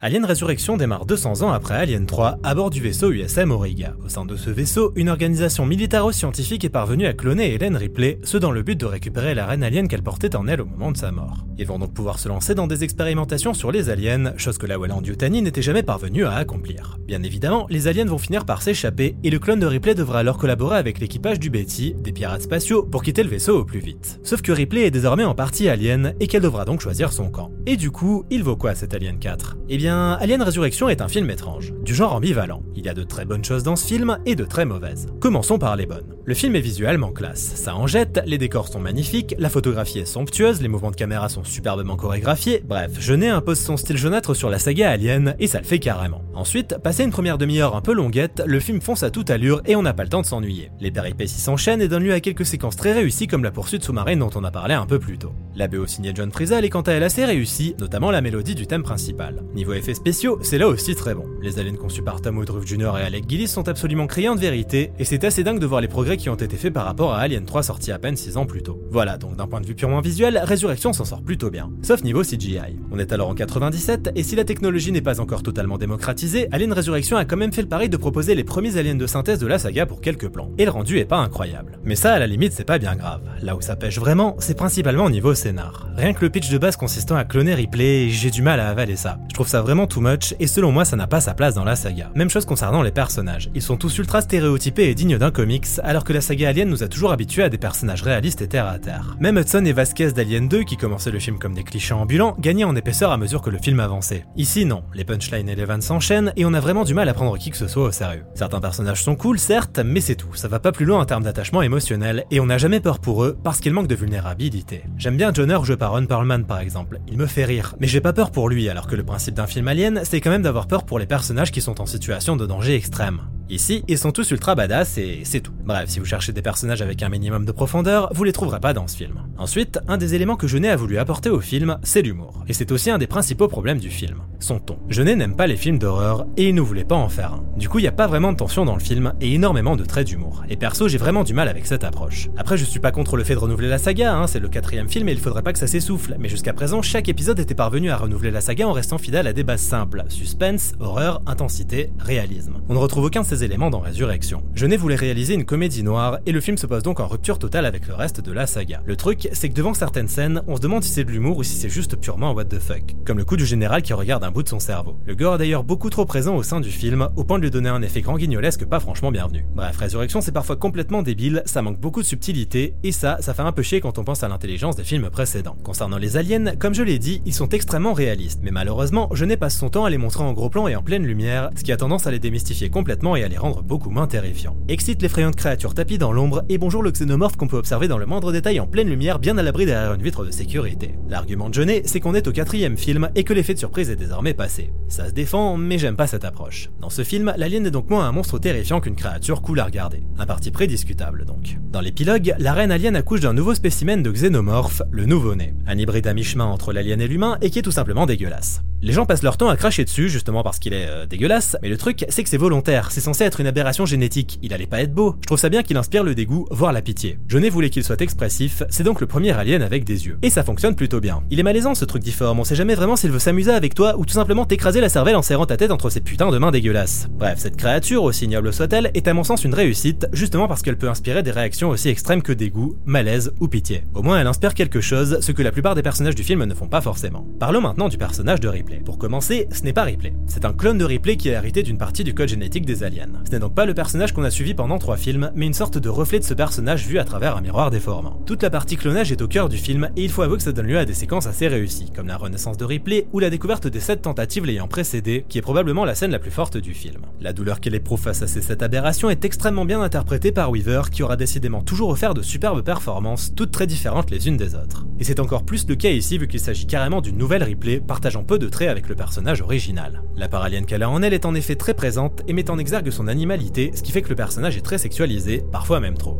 Alien 0.00 0.26
Resurrection 0.26 0.76
démarre 0.76 1.06
200 1.06 1.42
ans 1.42 1.50
après 1.50 1.74
Alien 1.74 2.06
3 2.06 2.38
à 2.44 2.54
bord 2.54 2.70
du 2.70 2.80
vaisseau 2.80 3.10
USM 3.10 3.50
Auriga. 3.50 3.96
Au 4.04 4.08
sein 4.08 4.24
de 4.24 4.36
ce 4.36 4.48
vaisseau, 4.48 4.92
une 4.94 5.08
organisation 5.08 5.66
militaro-scientifique 5.66 6.64
est 6.64 6.68
parvenue 6.68 7.06
à 7.06 7.14
cloner 7.14 7.52
Hélène 7.52 7.74
Ripley, 7.74 8.20
ce 8.22 8.38
dans 8.38 8.52
le 8.52 8.62
but 8.62 8.78
de 8.78 8.86
récupérer 8.86 9.34
la 9.34 9.44
reine 9.44 9.64
alien 9.64 9.88
qu'elle 9.88 10.04
portait 10.04 10.36
en 10.36 10.46
elle 10.46 10.60
au 10.60 10.66
moment 10.66 10.92
de 10.92 10.96
sa 10.96 11.10
mort. 11.10 11.44
Ils 11.58 11.66
vont 11.66 11.80
donc 11.80 11.94
pouvoir 11.94 12.20
se 12.20 12.28
lancer 12.28 12.54
dans 12.54 12.68
des 12.68 12.84
expérimentations 12.84 13.54
sur 13.54 13.72
les 13.72 13.90
aliens, 13.90 14.34
chose 14.36 14.56
que 14.56 14.66
la 14.68 14.78
Welland 14.78 15.02
Yutani 15.02 15.42
n'était 15.42 15.62
jamais 15.62 15.82
parvenue 15.82 16.26
à 16.26 16.34
accomplir. 16.34 16.96
Bien 17.08 17.24
évidemment, 17.24 17.66
les 17.68 17.88
aliens 17.88 18.04
vont 18.04 18.18
finir 18.18 18.44
par 18.44 18.62
s'échapper 18.62 19.16
et 19.24 19.30
le 19.30 19.40
clone 19.40 19.58
de 19.58 19.66
Ripley 19.66 19.96
devra 19.96 20.20
alors 20.20 20.38
collaborer 20.38 20.76
avec 20.76 21.00
l'équipage 21.00 21.40
du 21.40 21.50
Betty, 21.50 21.96
des 21.98 22.12
pirates 22.12 22.42
spatiaux, 22.42 22.84
pour 22.84 23.02
quitter 23.02 23.24
le 23.24 23.30
vaisseau 23.30 23.58
au 23.58 23.64
plus 23.64 23.80
vite. 23.80 24.20
Sauf 24.22 24.42
que 24.42 24.52
Ripley 24.52 24.82
est 24.82 24.92
désormais 24.92 25.24
en 25.24 25.34
partie 25.34 25.68
alien 25.68 26.14
et 26.20 26.28
qu'elle 26.28 26.42
devra 26.42 26.64
donc 26.64 26.82
choisir 26.82 27.12
son 27.12 27.30
camp. 27.30 27.50
Et 27.66 27.76
du 27.76 27.90
coup, 27.90 28.24
il 28.30 28.44
vaut 28.44 28.56
quoi 28.56 28.76
cet 28.76 28.94
Alien 28.94 29.18
4 29.18 29.56
Eh 29.68 29.76
bien, 29.76 29.87
Alien 29.88 30.42
Resurrection 30.42 30.88
est 30.88 31.00
un 31.00 31.08
film 31.08 31.30
étrange, 31.30 31.72
du 31.82 31.94
genre 31.94 32.14
ambivalent. 32.14 32.62
Il 32.76 32.84
y 32.84 32.88
a 32.88 32.94
de 32.94 33.02
très 33.02 33.24
bonnes 33.24 33.44
choses 33.44 33.62
dans 33.62 33.76
ce 33.76 33.86
film 33.86 34.18
et 34.26 34.34
de 34.34 34.44
très 34.44 34.64
mauvaises. 34.64 35.08
Commençons 35.20 35.58
par 35.58 35.76
les 35.76 35.86
bonnes. 35.86 36.14
Le 36.24 36.34
film 36.34 36.56
est 36.56 36.60
visuellement 36.60 37.10
classe, 37.10 37.54
ça 37.54 37.74
en 37.74 37.86
jette, 37.86 38.20
les 38.26 38.38
décors 38.38 38.68
sont 38.68 38.80
magnifiques, 38.80 39.34
la 39.38 39.48
photographie 39.48 40.00
est 40.00 40.04
somptueuse, 40.04 40.60
les 40.60 40.68
mouvements 40.68 40.90
de 40.90 40.96
caméra 40.96 41.28
sont 41.28 41.44
superbement 41.44 41.96
chorégraphiés, 41.96 42.62
bref, 42.62 43.00
Jeunet 43.00 43.28
impose 43.28 43.60
son 43.60 43.76
style 43.76 43.96
jaunâtre 43.96 44.34
sur 44.34 44.50
la 44.50 44.58
saga 44.58 44.90
Alien 44.90 45.34
et 45.38 45.46
ça 45.46 45.58
le 45.58 45.64
fait 45.64 45.78
carrément. 45.78 46.22
Ensuite, 46.38 46.78
passé 46.78 47.02
une 47.02 47.10
première 47.10 47.36
demi-heure 47.36 47.74
un 47.74 47.80
peu 47.80 47.92
longuette, 47.92 48.44
le 48.46 48.60
film 48.60 48.80
fonce 48.80 49.02
à 49.02 49.10
toute 49.10 49.28
allure 49.28 49.60
et 49.66 49.74
on 49.74 49.82
n'a 49.82 49.92
pas 49.92 50.04
le 50.04 50.08
temps 50.08 50.20
de 50.20 50.26
s'ennuyer. 50.26 50.70
Les 50.78 50.92
péripéties 50.92 51.40
s'enchaînent 51.40 51.82
et 51.82 51.88
donnent 51.88 52.04
lieu 52.04 52.12
à 52.12 52.20
quelques 52.20 52.46
séquences 52.46 52.76
très 52.76 52.92
réussies 52.92 53.26
comme 53.26 53.42
la 53.42 53.50
poursuite 53.50 53.82
sous-marine 53.82 54.20
dont 54.20 54.30
on 54.36 54.44
a 54.44 54.52
parlé 54.52 54.74
un 54.74 54.86
peu 54.86 55.00
plus 55.00 55.18
tôt. 55.18 55.32
La 55.56 55.66
BO 55.66 55.88
signée 55.88 56.12
John 56.14 56.30
Frizzell 56.30 56.64
est 56.64 56.68
quant 56.68 56.82
à 56.82 56.92
elle 56.92 57.02
assez 57.02 57.24
réussie, 57.24 57.74
notamment 57.80 58.12
la 58.12 58.20
mélodie 58.20 58.54
du 58.54 58.68
thème 58.68 58.84
principal. 58.84 59.42
Niveau 59.52 59.72
effets 59.72 59.94
spéciaux, 59.94 60.38
c'est 60.40 60.58
là 60.58 60.68
aussi 60.68 60.94
très 60.94 61.12
bon. 61.12 61.24
Les 61.42 61.58
aliens 61.58 61.74
conçus 61.74 62.02
par 62.02 62.20
Tom 62.20 62.38
Woodruff 62.38 62.64
Jr. 62.64 62.92
et 63.00 63.02
Alec 63.02 63.28
Gillis 63.28 63.48
sont 63.48 63.66
absolument 63.66 64.06
criants 64.06 64.36
de 64.36 64.40
vérité, 64.40 64.92
et 65.00 65.04
c'est 65.04 65.24
assez 65.24 65.42
dingue 65.42 65.58
de 65.58 65.66
voir 65.66 65.80
les 65.80 65.88
progrès 65.88 66.18
qui 66.18 66.30
ont 66.30 66.36
été 66.36 66.56
faits 66.56 66.72
par 66.72 66.84
rapport 66.84 67.14
à 67.14 67.18
Alien 67.18 67.46
3 67.46 67.64
sorti 67.64 67.90
à 67.90 67.98
peine 67.98 68.16
6 68.16 68.36
ans 68.36 68.46
plus 68.46 68.62
tôt. 68.62 68.80
Voilà, 68.92 69.18
donc 69.18 69.34
d'un 69.34 69.48
point 69.48 69.60
de 69.60 69.66
vue 69.66 69.74
purement 69.74 70.00
visuel, 70.00 70.40
Résurrection 70.44 70.92
s'en 70.92 71.04
sort 71.04 71.22
plutôt 71.22 71.50
bien. 71.50 71.72
Sauf 71.82 72.04
niveau 72.04 72.22
CGI. 72.22 72.78
On 72.92 73.00
est 73.00 73.12
alors 73.12 73.28
en 73.28 73.34
97, 73.34 74.12
et 74.14 74.22
si 74.22 74.36
la 74.36 74.44
technologie 74.44 74.92
n'est 74.92 75.00
pas 75.00 75.18
encore 75.18 75.42
totalement 75.42 75.78
démocratisée, 75.78 76.27
Alien 76.52 76.72
Résurrection 76.72 77.16
a 77.16 77.24
quand 77.24 77.36
même 77.36 77.52
fait 77.52 77.62
le 77.62 77.68
pari 77.68 77.88
de 77.88 77.96
proposer 77.96 78.34
les 78.34 78.44
premiers 78.44 78.76
aliens 78.76 78.94
de 78.94 79.06
synthèse 79.06 79.38
de 79.38 79.46
la 79.46 79.58
saga 79.58 79.86
pour 79.86 80.00
quelques 80.00 80.28
plans. 80.28 80.50
Et 80.58 80.64
le 80.64 80.70
rendu 80.70 80.98
est 80.98 81.04
pas 81.04 81.18
incroyable. 81.18 81.78
Mais 81.84 81.96
ça, 81.96 82.12
à 82.12 82.18
la 82.18 82.26
limite, 82.26 82.52
c'est 82.52 82.64
pas 82.64 82.78
bien 82.78 82.96
grave. 82.96 83.22
Là 83.42 83.56
où 83.56 83.60
ça 83.60 83.76
pêche 83.76 83.98
vraiment, 83.98 84.36
c'est 84.38 84.56
principalement 84.56 85.04
au 85.04 85.10
niveau 85.10 85.34
scénar. 85.34 85.88
Rien 85.96 86.12
que 86.12 86.24
le 86.24 86.30
pitch 86.30 86.50
de 86.50 86.58
base 86.58 86.76
consistant 86.76 87.16
à 87.16 87.24
cloner 87.24 87.54
Ripley, 87.54 88.08
j'ai 88.10 88.30
du 88.30 88.42
mal 88.42 88.60
à 88.60 88.68
avaler 88.68 88.96
ça. 88.96 89.18
Je 89.28 89.34
trouve 89.34 89.48
ça 89.48 89.62
vraiment 89.62 89.86
too 89.86 90.00
much 90.00 90.34
et 90.38 90.46
selon 90.46 90.70
moi 90.70 90.84
ça 90.84 90.96
n'a 90.96 91.06
pas 91.06 91.20
sa 91.20 91.34
place 91.34 91.54
dans 91.54 91.64
la 91.64 91.76
saga. 91.76 92.10
Même 92.14 92.30
chose 92.30 92.44
concernant 92.44 92.82
les 92.82 92.90
personnages. 92.90 93.50
Ils 93.54 93.62
sont 93.62 93.76
tous 93.76 93.98
ultra 93.98 94.20
stéréotypés 94.20 94.88
et 94.88 94.94
dignes 94.94 95.18
d'un 95.18 95.30
comics 95.30 95.66
alors 95.82 96.04
que 96.04 96.12
la 96.12 96.20
saga 96.20 96.48
Alien 96.48 96.68
nous 96.68 96.82
a 96.82 96.88
toujours 96.88 97.12
habitués 97.12 97.42
à 97.42 97.48
des 97.48 97.58
personnages 97.58 98.02
réalistes 98.02 98.42
et 98.42 98.48
terre 98.48 98.66
à 98.66 98.78
terre. 98.78 99.16
Même 99.20 99.38
Hudson 99.38 99.64
et 99.64 99.72
Vasquez 99.72 100.12
d'Alien 100.12 100.48
2 100.48 100.64
qui 100.64 100.76
commençaient 100.76 101.10
le 101.10 101.18
film 101.18 101.38
comme 101.38 101.54
des 101.54 101.64
clichés 101.64 101.94
ambulants 101.94 102.36
gagnaient 102.38 102.64
en 102.64 102.76
épaisseur 102.76 103.12
à 103.12 103.16
mesure 103.16 103.42
que 103.42 103.50
le 103.50 103.58
film 103.58 103.80
avançait. 103.80 104.24
Ici 104.36 104.64
non, 104.64 104.82
les 104.94 105.04
punchlines 105.04 105.48
et 105.48 105.54
les 105.54 105.64
vannes 105.64 105.82
s'enchaînent 105.82 106.17
et 106.36 106.44
on 106.44 106.54
a 106.54 106.60
vraiment 106.60 106.84
du 106.84 106.94
mal 106.94 107.08
à 107.08 107.14
prendre 107.14 107.36
qui 107.38 107.50
que 107.50 107.56
ce 107.56 107.68
soit 107.68 107.84
au 107.84 107.92
sérieux. 107.92 108.24
Certains 108.34 108.60
personnages 108.60 109.02
sont 109.02 109.16
cool 109.16 109.38
certes, 109.38 109.80
mais 109.84 110.00
c'est 110.00 110.14
tout, 110.14 110.34
ça 110.34 110.48
va 110.48 110.58
pas 110.58 110.72
plus 110.72 110.84
loin 110.84 111.00
en 111.00 111.04
termes 111.04 111.24
d'attachement 111.24 111.62
émotionnel 111.62 112.24
et 112.30 112.40
on 112.40 112.46
n'a 112.46 112.58
jamais 112.58 112.80
peur 112.80 112.98
pour 112.98 113.24
eux 113.24 113.36
parce 113.42 113.60
qu'ils 113.60 113.72
manquent 113.72 113.88
de 113.88 113.94
vulnérabilité. 113.94 114.82
J'aime 114.96 115.16
bien 115.16 115.32
Jonner 115.32 115.58
joué 115.62 115.76
par 115.76 115.92
Ron 115.92 116.06
par 116.06 116.60
exemple, 116.60 117.00
il 117.08 117.18
me 117.18 117.26
fait 117.26 117.44
rire, 117.44 117.74
mais 117.80 117.86
j'ai 117.86 118.00
pas 118.00 118.12
peur 118.12 118.30
pour 118.30 118.48
lui 118.48 118.68
alors 118.68 118.86
que 118.86 118.96
le 118.96 119.04
principe 119.04 119.34
d'un 119.34 119.46
film 119.46 119.68
alien 119.68 120.00
c'est 120.04 120.20
quand 120.20 120.30
même 120.30 120.42
d'avoir 120.42 120.66
peur 120.66 120.84
pour 120.84 120.98
les 120.98 121.06
personnages 121.06 121.52
qui 121.52 121.60
sont 121.60 121.80
en 121.80 121.86
situation 121.86 122.36
de 122.36 122.46
danger 122.46 122.74
extrême. 122.74 123.20
Ici, 123.50 123.82
ils 123.88 123.96
sont 123.96 124.12
tous 124.12 124.30
ultra 124.30 124.54
badass 124.54 124.98
et 124.98 125.22
c'est 125.24 125.40
tout. 125.40 125.54
Bref, 125.64 125.88
si 125.88 126.00
vous 126.00 126.04
cherchez 126.04 126.32
des 126.32 126.42
personnages 126.42 126.82
avec 126.82 127.02
un 127.02 127.08
minimum 127.08 127.46
de 127.46 127.52
profondeur, 127.52 128.10
vous 128.12 128.24
les 128.24 128.32
trouverez 128.32 128.60
pas 128.60 128.74
dans 128.74 128.86
ce 128.86 128.96
film. 128.96 129.22
Ensuite, 129.38 129.78
un 129.88 129.96
des 129.96 130.14
éléments 130.14 130.36
que 130.36 130.46
Jeunet 130.46 130.68
a 130.68 130.76
voulu 130.76 130.98
apporter 130.98 131.30
au 131.30 131.40
film, 131.40 131.78
c'est 131.82 132.02
l'humour. 132.02 132.44
Et 132.46 132.52
c'est 132.52 132.72
aussi 132.72 132.90
un 132.90 132.98
des 132.98 133.06
principaux 133.06 133.48
problèmes 133.48 133.78
du 133.78 133.88
film, 133.88 134.18
son 134.38 134.58
ton. 134.58 134.78
Jeunet 134.90 135.16
n'aime 135.16 135.34
pas 135.34 135.46
les 135.46 135.56
films 135.56 135.78
d'horreur 135.78 136.26
et 136.36 136.48
il 136.48 136.54
ne 136.54 136.60
voulait 136.60 136.84
pas 136.84 136.94
en 136.94 137.08
faire 137.08 137.34
un. 137.34 137.44
Du 137.56 137.70
coup, 137.70 137.78
il 137.78 137.82
n'y 137.82 137.88
a 137.88 137.92
pas 137.92 138.06
vraiment 138.06 138.32
de 138.32 138.36
tension 138.36 138.66
dans 138.66 138.74
le 138.74 138.80
film 138.80 139.14
et 139.20 139.32
énormément 139.32 139.76
de 139.76 139.84
traits 139.84 140.08
d'humour. 140.08 140.44
Et 140.50 140.56
perso, 140.56 140.86
j'ai 140.86 140.98
vraiment 140.98 141.24
du 141.24 141.32
mal 141.32 141.48
avec 141.48 141.66
cette 141.66 141.84
approche. 141.84 142.28
Après, 142.36 142.58
je 142.58 142.64
suis 142.64 142.80
pas 142.80 142.92
contre 142.92 143.16
le 143.16 143.24
fait 143.24 143.34
de 143.34 143.38
renouveler 143.38 143.68
la 143.68 143.78
saga, 143.78 144.14
hein, 144.14 144.26
c'est 144.26 144.40
le 144.40 144.48
quatrième 144.48 144.90
film 144.90 145.08
et 145.08 145.12
il 145.12 145.18
faudrait 145.18 145.42
pas 145.42 145.54
que 145.54 145.58
ça 145.58 145.66
s'essouffle. 145.66 146.16
Mais 146.18 146.28
jusqu'à 146.28 146.52
présent, 146.52 146.82
chaque 146.82 147.08
épisode 147.08 147.38
était 147.38 147.54
parvenu 147.54 147.90
à 147.90 147.96
renouveler 147.96 148.30
la 148.30 148.42
saga 148.42 148.68
en 148.68 148.72
restant 148.72 148.98
fidèle 148.98 149.26
à 149.26 149.32
des 149.32 149.44
bases 149.44 149.62
simples 149.62 150.04
suspense, 150.08 150.74
horreur, 150.80 151.22
intensité, 151.26 151.90
réalisme. 151.98 152.58
On 152.68 152.74
ne 152.74 152.78
retrouve 152.78 153.04
aucun 153.04 153.22
de 153.22 153.26
ces 153.26 153.37
éléments 153.44 153.70
dans 153.70 153.80
Résurrection. 153.80 154.42
Jeunet 154.54 154.76
voulait 154.76 154.94
réaliser 154.94 155.34
une 155.34 155.44
comédie 155.44 155.82
noire 155.82 156.18
et 156.26 156.32
le 156.32 156.40
film 156.40 156.56
se 156.56 156.66
pose 156.66 156.82
donc 156.82 157.00
en 157.00 157.06
rupture 157.06 157.38
totale 157.38 157.66
avec 157.66 157.86
le 157.88 157.94
reste 157.94 158.20
de 158.20 158.32
la 158.32 158.46
saga. 158.46 158.82
Le 158.84 158.96
truc, 158.96 159.28
c'est 159.32 159.48
que 159.48 159.54
devant 159.54 159.74
certaines 159.74 160.08
scènes, 160.08 160.42
on 160.46 160.56
se 160.56 160.60
demande 160.60 160.84
si 160.84 160.90
c'est 160.90 161.04
de 161.04 161.10
l'humour 161.10 161.38
ou 161.38 161.42
si 161.42 161.56
c'est 161.56 161.68
juste 161.68 161.96
purement 161.96 162.32
what 162.32 162.46
the 162.46 162.58
fuck. 162.58 162.94
Comme 163.04 163.18
le 163.18 163.24
coup 163.24 163.36
du 163.36 163.46
général 163.46 163.82
qui 163.82 163.92
regarde 163.92 164.24
un 164.24 164.30
bout 164.30 164.42
de 164.42 164.48
son 164.48 164.60
cerveau. 164.60 164.98
Le 165.06 165.14
gore 165.14 165.36
est 165.36 165.38
d'ailleurs 165.38 165.64
beaucoup 165.64 165.90
trop 165.90 166.04
présent 166.04 166.36
au 166.36 166.42
sein 166.42 166.60
du 166.60 166.70
film, 166.70 167.08
au 167.16 167.24
point 167.24 167.38
de 167.38 167.44
lui 167.44 167.50
donner 167.50 167.68
un 167.68 167.82
effet 167.82 168.00
grand 168.00 168.16
guignolesque 168.16 168.64
pas 168.64 168.80
franchement 168.80 169.10
bienvenu. 169.10 169.44
Bref, 169.54 169.76
Résurrection 169.76 170.20
c'est 170.20 170.32
parfois 170.32 170.56
complètement 170.56 171.02
débile, 171.02 171.42
ça 171.46 171.62
manque 171.62 171.80
beaucoup 171.80 172.02
de 172.02 172.06
subtilité, 172.06 172.74
et 172.82 172.92
ça, 172.92 173.18
ça 173.20 173.34
fait 173.34 173.42
un 173.42 173.52
peu 173.52 173.62
chier 173.62 173.80
quand 173.80 173.98
on 173.98 174.04
pense 174.04 174.22
à 174.22 174.28
l'intelligence 174.28 174.76
des 174.76 174.84
films 174.84 175.10
précédents. 175.10 175.56
Concernant 175.62 175.98
les 175.98 176.16
aliens, 176.16 176.56
comme 176.56 176.74
je 176.74 176.82
l'ai 176.82 176.98
dit, 176.98 177.22
ils 177.24 177.34
sont 177.34 177.48
extrêmement 177.48 177.92
réalistes, 177.92 178.40
mais 178.42 178.50
malheureusement, 178.50 179.08
Jeunet 179.12 179.36
passe 179.36 179.56
son 179.56 179.70
temps 179.70 179.84
à 179.84 179.90
les 179.90 179.98
montrer 179.98 180.24
en 180.24 180.32
gros 180.32 180.50
plan 180.50 180.68
et 180.68 180.76
en 180.76 180.82
pleine 180.82 181.04
lumière, 181.04 181.50
ce 181.56 181.62
qui 181.62 181.72
a 181.72 181.76
tendance 181.76 182.06
à 182.06 182.10
les 182.10 182.18
démystifier 182.18 182.70
complètement 182.70 183.16
et 183.16 183.24
à 183.24 183.27
les 183.28 183.38
rendre 183.38 183.62
beaucoup 183.62 183.90
moins 183.90 184.06
terrifiants. 184.06 184.56
Excite 184.68 185.02
l'effrayante 185.02 185.36
créature 185.36 185.74
tapie 185.74 185.98
dans 185.98 186.12
l'ombre 186.12 186.42
et 186.48 186.58
bonjour 186.58 186.82
le 186.82 186.90
xénomorphe 186.90 187.36
qu'on 187.36 187.46
peut 187.46 187.56
observer 187.56 187.88
dans 187.88 187.98
le 187.98 188.06
moindre 188.06 188.32
détail 188.32 188.60
en 188.60 188.66
pleine 188.66 188.88
lumière 188.88 189.18
bien 189.18 189.38
à 189.38 189.42
l'abri 189.42 189.66
derrière 189.66 189.94
une 189.94 190.02
vitre 190.02 190.24
de 190.24 190.30
sécurité. 190.30 190.94
L'argument 191.08 191.48
de 191.48 191.54
Jeunet, 191.54 191.82
c'est 191.84 192.00
qu'on 192.00 192.14
est 192.14 192.26
au 192.26 192.32
quatrième 192.32 192.76
film 192.76 193.10
et 193.14 193.24
que 193.24 193.32
l'effet 193.32 193.54
de 193.54 193.58
surprise 193.58 193.90
est 193.90 193.96
désormais 193.96 194.34
passé. 194.34 194.72
Ça 194.88 195.06
se 195.06 195.12
défend, 195.12 195.56
mais 195.56 195.78
j'aime 195.78 195.96
pas 195.96 196.06
cette 196.06 196.24
approche. 196.24 196.70
Dans 196.80 196.90
ce 196.90 197.04
film, 197.04 197.32
l'alien 197.36 197.66
est 197.66 197.70
donc 197.70 197.90
moins 197.90 198.06
un 198.06 198.12
monstre 198.12 198.38
terrifiant 198.38 198.80
qu'une 198.80 198.96
créature 198.96 199.42
cool 199.42 199.60
à 199.60 199.64
regarder. 199.64 200.02
Un 200.18 200.26
parti 200.26 200.50
prédiscutable 200.50 201.24
donc. 201.24 201.58
Dans 201.70 201.80
l'épilogue, 201.80 202.34
la 202.38 202.52
reine 202.52 202.72
alien 202.72 202.96
accouche 202.96 203.20
d'un 203.20 203.34
nouveau 203.34 203.54
spécimen 203.54 204.02
de 204.02 204.10
xénomorphe, 204.10 204.82
le 204.90 205.04
nouveau-né. 205.04 205.54
Un 205.66 205.78
hybride 205.78 206.06
à 206.06 206.14
mi-chemin 206.14 206.46
entre 206.46 206.72
l'alien 206.72 207.00
et 207.00 207.08
l'humain 207.08 207.38
et 207.42 207.50
qui 207.50 207.58
est 207.58 207.62
tout 207.62 207.70
simplement 207.70 208.06
dégueulasse. 208.06 208.62
Les 208.80 208.92
gens 208.92 209.06
passent 209.06 209.24
leur 209.24 209.36
temps 209.36 209.48
à 209.48 209.56
cracher 209.56 209.84
dessus, 209.84 210.08
justement 210.08 210.44
parce 210.44 210.60
qu'il 210.60 210.72
est 210.72 210.86
euh, 210.88 211.04
dégueulasse, 211.04 211.56
mais 211.62 211.68
le 211.68 211.76
truc, 211.76 212.04
c'est 212.08 212.22
que 212.22 212.28
c'est 212.28 212.36
volontaire, 212.36 212.92
c'est 212.92 213.00
censé 213.00 213.24
être 213.24 213.40
une 213.40 213.48
aberration 213.48 213.86
génétique, 213.86 214.38
il 214.40 214.54
allait 214.54 214.68
pas 214.68 214.80
être 214.82 214.94
beau. 214.94 215.16
Je 215.20 215.26
trouve 215.26 215.38
ça 215.38 215.48
bien 215.48 215.64
qu'il 215.64 215.76
inspire 215.76 216.04
le 216.04 216.14
dégoût, 216.14 216.46
voire 216.52 216.72
la 216.72 216.80
pitié. 216.80 217.18
Jeunet 217.26 217.48
voulait 217.48 217.70
qu'il 217.70 217.82
soit 217.82 218.00
expressif, 218.00 218.62
c'est 218.70 218.84
donc 218.84 219.00
le 219.00 219.08
premier 219.08 219.32
alien 219.32 219.62
avec 219.62 219.82
des 219.82 220.06
yeux. 220.06 220.16
Et 220.22 220.30
ça 220.30 220.44
fonctionne 220.44 220.76
plutôt 220.76 221.00
bien. 221.00 221.24
Il 221.32 221.40
est 221.40 221.42
malaisant 221.42 221.74
ce 221.74 221.84
truc 221.84 222.04
difforme, 222.04 222.38
on 222.38 222.44
sait 222.44 222.54
jamais 222.54 222.76
vraiment 222.76 222.94
s'il 222.94 223.10
veut 223.10 223.18
s'amuser 223.18 223.50
avec 223.50 223.74
toi 223.74 223.98
ou 223.98 224.06
tout 224.06 224.14
simplement 224.14 224.44
t'écraser 224.44 224.80
la 224.80 224.88
cervelle 224.88 225.16
en 225.16 225.22
serrant 225.22 225.46
ta 225.46 225.56
tête 225.56 225.72
entre 225.72 225.90
ses 225.90 226.00
putains 226.00 226.30
de 226.30 226.38
mains 226.38 226.52
dégueulasses. 226.52 227.08
Bref, 227.10 227.38
cette 227.38 227.56
créature, 227.56 228.04
aussi 228.04 228.26
ignoble 228.26 228.52
soit-elle, 228.52 228.92
est 228.94 229.08
à 229.08 229.12
mon 229.12 229.24
sens 229.24 229.44
une 229.44 229.54
réussite, 229.54 230.06
justement 230.12 230.46
parce 230.46 230.62
qu'elle 230.62 230.78
peut 230.78 230.88
inspirer 230.88 231.24
des 231.24 231.32
réactions 231.32 231.70
aussi 231.70 231.88
extrêmes 231.88 232.22
que 232.22 232.32
dégoût, 232.32 232.76
malaise 232.86 233.32
ou 233.40 233.48
pitié. 233.48 233.82
Au 233.94 234.02
moins 234.02 234.20
elle 234.20 234.28
inspire 234.28 234.54
quelque 234.54 234.80
chose, 234.80 235.18
ce 235.20 235.32
que 235.32 235.42
la 235.42 235.50
plupart 235.50 235.74
des 235.74 235.82
personnages 235.82 236.14
du 236.14 236.22
film 236.22 236.44
ne 236.44 236.54
font 236.54 236.68
pas 236.68 236.80
forcément. 236.80 237.26
Parlons 237.40 237.60
maintenant 237.60 237.88
du 237.88 237.98
personnage 237.98 238.38
de 238.38 238.48
Pour 238.76 238.98
commencer, 238.98 239.48
ce 239.52 239.62
n'est 239.62 239.72
pas 239.72 239.84
Ripley. 239.84 240.12
C'est 240.26 240.44
un 240.44 240.52
clone 240.52 240.78
de 240.78 240.84
Ripley 240.84 241.16
qui 241.16 241.30
a 241.30 241.38
hérité 241.38 241.62
d'une 241.62 241.78
partie 241.78 242.04
du 242.04 242.14
code 242.14 242.28
génétique 242.28 242.66
des 242.66 242.82
aliens. 242.82 243.08
Ce 243.24 243.30
n'est 243.32 243.38
donc 243.38 243.54
pas 243.54 243.66
le 243.66 243.74
personnage 243.74 244.12
qu'on 244.12 244.24
a 244.24 244.30
suivi 244.30 244.54
pendant 244.54 244.78
trois 244.78 244.96
films, 244.96 245.30
mais 245.34 245.46
une 245.46 245.54
sorte 245.54 245.78
de 245.78 245.88
reflet 245.88 246.18
de 246.18 246.24
ce 246.24 246.34
personnage 246.34 246.86
vu 246.86 246.98
à 246.98 247.04
travers 247.04 247.36
un 247.36 247.40
miroir 247.40 247.70
déformant. 247.70 248.20
Toute 248.26 248.42
la 248.42 248.50
partie 248.50 248.76
clonage 248.76 249.12
est 249.12 249.22
au 249.22 249.28
cœur 249.28 249.48
du 249.48 249.56
film, 249.56 249.88
et 249.96 250.04
il 250.04 250.10
faut 250.10 250.22
avouer 250.22 250.36
que 250.36 250.42
ça 250.42 250.52
donne 250.52 250.66
lieu 250.66 250.78
à 250.78 250.84
des 250.84 250.94
séquences 250.94 251.26
assez 251.26 251.48
réussies, 251.48 251.90
comme 251.94 252.08
la 252.08 252.16
renaissance 252.16 252.56
de 252.56 252.64
Ripley 252.64 253.06
ou 253.12 253.18
la 253.18 253.30
découverte 253.30 253.66
des 253.66 253.80
sept 253.80 254.02
tentatives 254.02 254.44
l'ayant 254.44 254.68
précédé, 254.68 255.24
qui 255.28 255.38
est 255.38 255.42
probablement 255.42 255.84
la 255.84 255.94
scène 255.94 256.10
la 256.10 256.18
plus 256.18 256.30
forte 256.30 256.56
du 256.56 256.74
film. 256.74 257.02
La 257.20 257.32
douleur 257.32 257.60
qu'elle 257.60 257.74
éprouve 257.74 258.00
face 258.00 258.22
à 258.22 258.26
ces 258.26 258.42
sept 258.42 258.62
aberrations 258.62 259.10
est 259.10 259.24
extrêmement 259.24 259.64
bien 259.64 259.80
interprétée 259.80 260.32
par 260.32 260.50
Weaver, 260.50 260.82
qui 260.92 261.02
aura 261.02 261.16
décidément 261.16 261.62
toujours 261.62 261.90
offert 261.90 262.14
de 262.14 262.22
superbes 262.22 262.62
performances, 262.62 263.32
toutes 263.34 263.50
très 263.50 263.66
différentes 263.66 264.10
les 264.10 264.28
unes 264.28 264.36
des 264.36 264.54
autres. 264.54 264.86
Et 265.00 265.04
c'est 265.04 265.20
encore 265.20 265.44
plus 265.44 265.66
le 265.68 265.76
cas 265.76 265.90
ici 265.90 266.18
vu 266.18 266.26
qu'il 266.26 266.40
s'agit 266.40 266.66
carrément 266.66 267.00
d'une 267.00 267.16
nouvelle 267.16 267.44
Ripley, 267.44 267.80
partageant 267.80 268.24
peu 268.24 268.38
de 268.38 268.48
avec 268.66 268.88
le 268.88 268.96
personnage 268.96 269.42
original. 269.42 270.02
La 270.16 270.28
part 270.28 270.42
alien 270.42 270.66
qu'elle 270.66 270.82
a 270.82 270.90
en 270.90 271.02
elle 271.02 271.14
est 271.14 271.26
en 271.26 271.34
effet 271.34 271.54
très 271.54 271.74
présente 271.74 272.22
et 272.26 272.32
met 272.32 272.50
en 272.50 272.58
exergue 272.58 272.90
son 272.90 273.06
animalité, 273.06 273.70
ce 273.74 273.82
qui 273.82 273.92
fait 273.92 274.02
que 274.02 274.08
le 274.08 274.16
personnage 274.16 274.56
est 274.56 274.62
très 274.62 274.78
sexualisé, 274.78 275.44
parfois 275.52 275.78
même 275.78 275.96
trop. 275.96 276.18